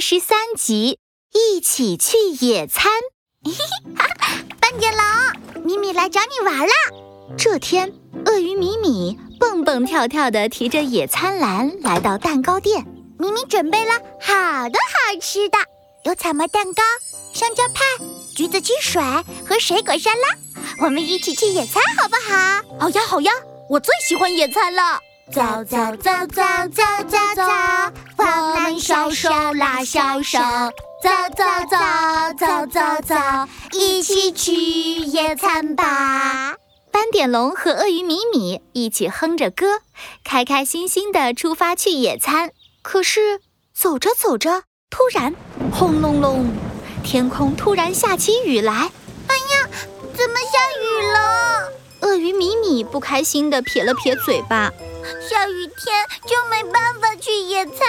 [0.00, 0.98] 喜，
[1.32, 2.90] 一起去野餐。
[4.60, 6.72] 斑点龙，米米来找你玩了。
[7.36, 7.92] 这天，
[8.26, 12.84] 鳄鱼米米蹦蹦跳跳地提着野餐篮来到蛋糕店。
[13.18, 15.58] 米米准备了好多好吃的，
[16.04, 16.82] 有草莓蛋糕、
[17.32, 17.84] 香蕉派、
[18.34, 19.02] 橘子汽水
[19.46, 20.20] 和水果沙拉。
[20.84, 22.62] 我们一起去野餐好不好？
[22.78, 23.32] 好呀好呀，
[23.68, 25.00] 我最喜欢野餐了。
[25.32, 26.42] 走走走走
[26.72, 27.42] 走走走，
[28.30, 30.38] 我们小手拉小手，
[31.02, 31.76] 走走走
[32.38, 33.14] 走走走，
[33.72, 36.54] 一起去野餐吧！
[36.90, 39.80] 斑点龙和鳄鱼米米一起哼着歌，
[40.24, 42.50] 开开心心的出发去野餐。
[42.82, 43.40] 可是
[43.74, 45.34] 走着走着，突然
[45.72, 46.46] 轰隆隆，
[47.02, 48.90] 天空突然下起雨来。
[49.28, 49.68] 哎呀，
[50.14, 51.72] 怎么下雨了？
[52.00, 54.70] 鳄鱼米米不开心的撇了撇嘴巴。
[55.28, 57.87] 下雨天就没办法去野餐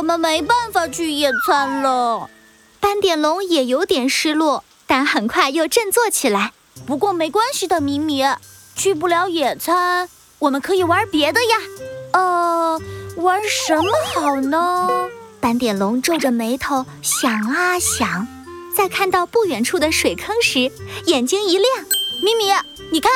[0.00, 2.30] 我们没办法去野餐了。
[2.80, 6.52] 斑点龙也有点失落，但很快又振作起来。
[6.86, 8.24] 不过没关系的，米米，
[8.74, 11.56] 去不了野餐，我们可以玩别的呀。
[12.14, 12.80] 呃，
[13.16, 15.10] 玩什么好呢？
[15.38, 18.26] 斑点龙皱着眉头想啊想。
[18.74, 20.72] 在看到不远处的水坑时，
[21.04, 21.68] 眼睛一亮。
[22.24, 22.50] 米米，
[22.90, 23.12] 你看，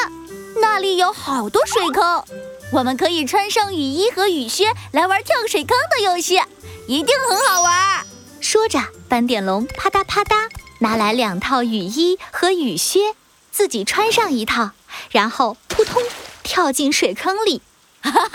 [0.61, 2.23] 那里有好多水坑，
[2.71, 6.43] 我们可以穿上雨衣和雨靴来玩跳水坑的游戏，
[6.87, 8.07] 一定很好玩。
[8.41, 13.15] 说着，斑点龙啪嗒啪嗒拿来两套雨衣和雨靴，
[13.51, 14.71] 自己穿上一套，
[15.11, 16.03] 然后扑通
[16.43, 17.63] 跳进水坑里。
[18.03, 18.29] 哈哈，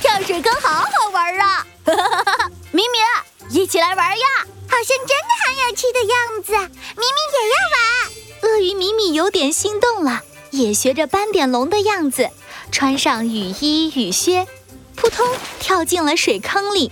[0.00, 1.66] 跳水坑好好玩啊！
[1.84, 4.26] 哈哈哈哈咪咪，一起来玩呀！
[4.68, 8.50] 好像真的很有趣的样子，明明也要玩。
[8.50, 12.30] 鳄鱼米米有点心动了，也学着斑点龙的样子，
[12.72, 14.48] 穿上雨衣雨靴，
[14.96, 15.24] 扑通
[15.60, 16.90] 跳进了水坑里。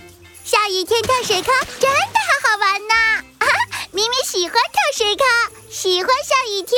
[0.51, 2.93] 下雨天跳水坑真的好好玩呢！
[3.39, 3.47] 啊，
[3.93, 5.25] 咪咪喜欢跳水坑，
[5.71, 6.77] 喜欢下雨天。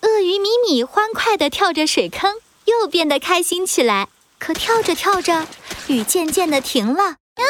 [0.00, 4.08] 鳄鱼米米欢快地跳着水坑，又变得开心起来。
[4.38, 5.46] 可跳着跳着，
[5.88, 7.16] 雨渐渐地停了。
[7.34, 7.44] 嗯。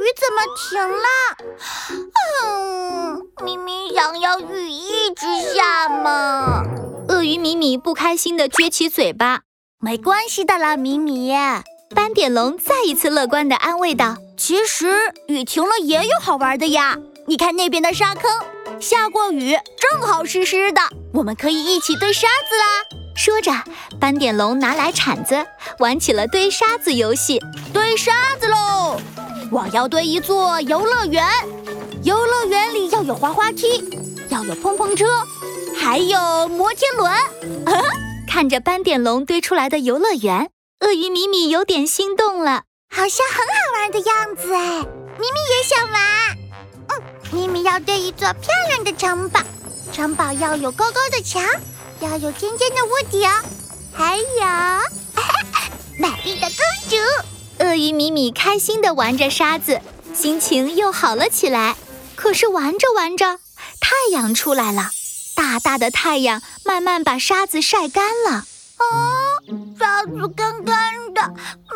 [0.00, 1.06] 雨怎么停了？
[2.42, 6.64] 嗯，明明想要雨一直下嘛。
[7.08, 9.42] 鳄鱼米米不开心地撅起嘴巴。
[9.78, 11.30] 没关系的啦，米米。
[11.92, 16.96] 斑点龙再一次乐观地安慰道：“其实雨停了也有好玩的呀。
[17.26, 18.30] 你看那边的沙坑，
[18.80, 20.80] 下过雨正好湿湿的，
[21.12, 23.52] 我们可以一起堆沙子啦。”说着，
[23.98, 25.44] 斑点龙拿来铲子，
[25.80, 27.40] 玩起了堆沙子游戏。
[27.72, 29.00] 堆沙子喽！
[29.50, 31.26] 我要堆一座游乐园，
[32.04, 33.84] 游乐园里要有滑滑梯，
[34.28, 35.06] 要有碰碰车，
[35.76, 37.12] 还有摩天轮。
[38.28, 44.80] 看着斑点龙堆出来的游乐园，鳄鱼米米有点心动了，好像很好玩的样子哎！
[45.18, 46.38] 米米也想玩。
[46.88, 47.02] 嗯，
[47.32, 49.40] 米米要堆一座漂亮的城堡，
[49.92, 51.44] 城堡要有高高的墙，
[52.00, 53.28] 要有尖尖的屋顶，
[53.92, 54.24] 还有
[55.98, 56.56] 美丽的公
[56.88, 56.96] 主。
[57.62, 59.82] 鳄鱼米米开心地玩着沙子，
[60.14, 61.76] 心情又好了起来。
[62.16, 63.38] 可是玩着玩着，
[63.80, 64.88] 太阳出来了，
[65.36, 68.46] 大大的太阳慢慢把沙子晒干了。
[68.78, 69.09] 哦，
[70.00, 71.20] 沙子干干的，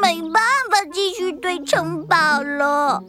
[0.00, 3.02] 没办法继续堆城堡了。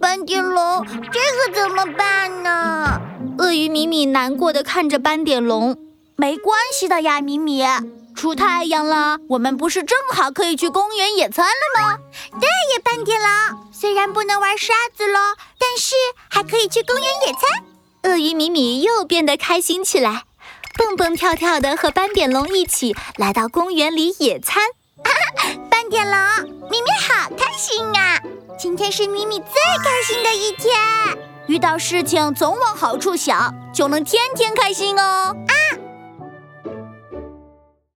[0.00, 2.98] 斑点龙，这可怎么办呢？
[3.36, 5.76] 鳄鱼米米难过的看着斑点龙。
[6.16, 7.62] 没关系的呀，米米。
[8.14, 11.98] 出太阳了，我们不是正好可以去公园野餐了吗？
[12.40, 15.18] 对呀，斑点龙，虽然不能玩沙子喽，
[15.58, 15.94] 但是
[16.30, 17.62] 还可以去公园野餐。
[18.04, 20.22] 鳄鱼米米又变得开心起来，
[20.76, 24.62] 蹦蹦跳跳的和斑点龙一起来到公园里野餐。
[25.70, 26.18] 斑点龙，
[26.70, 28.20] 咪咪好开心啊！
[28.58, 29.46] 今天是咪咪最
[29.82, 30.76] 开心的一天。
[31.46, 35.34] 遇到事情总往好处想，就能天天开心哦。